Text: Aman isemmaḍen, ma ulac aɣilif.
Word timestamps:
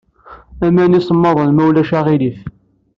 Aman 0.65 0.97
isemmaḍen, 0.99 1.49
ma 1.53 1.63
ulac 1.67 1.91
aɣilif. 1.99 2.37